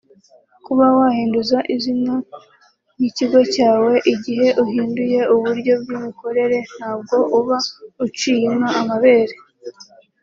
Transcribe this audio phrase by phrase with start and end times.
[0.65, 2.13] Kuba wahindura izina
[2.93, 7.57] ry’ikigo cyawe igihe uhinduye uburyo bw’imikorere ntabwo uba
[8.05, 9.35] uciye inka amabere